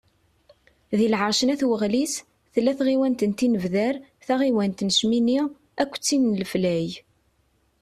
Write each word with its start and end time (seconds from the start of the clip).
Deg 0.97 1.01
lεerc 1.13 1.41
n 1.43 1.53
At 1.53 1.61
Waɣlis, 1.67 2.15
tella 2.53 2.73
tɣiwant 2.79 3.25
n 3.29 3.31
Tinebdar, 3.39 3.95
taɣiwant 4.25 4.83
n 4.87 4.95
Cmini, 4.97 5.39
akked 5.81 6.01
tin 6.07 6.23
n 6.33 6.37
Leflay. 6.41 6.89